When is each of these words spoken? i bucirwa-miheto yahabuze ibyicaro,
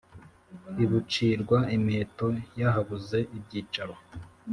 i 0.83 0.85
bucirwa-miheto 0.89 2.27
yahabuze 2.59 3.17
ibyicaro, 3.37 3.95